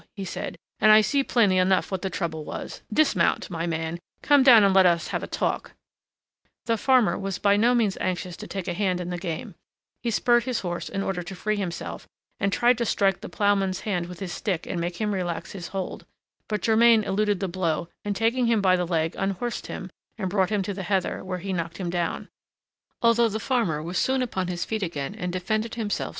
[0.15, 2.81] he said, "and I see plainly enough what the trouble was.
[2.91, 3.51] Dismount!
[3.51, 3.99] my man!
[4.23, 5.73] come down and let us have a talk!"
[6.65, 9.53] The farmer was by no means anxious to take a hand in the game:
[10.01, 12.07] he spurred his horse in order to free himself,
[12.39, 15.67] and tried to strike the ploughman's hands with his stick and make him relax his
[15.67, 16.07] hold;
[16.49, 20.49] but Germain eluded the blow, and, taking him by the leg, unhorsed him and brought
[20.49, 22.27] him to the heather, where he knocked him down,
[23.03, 26.09] although the farmer was soon upon his feet again and defended himself sturdily.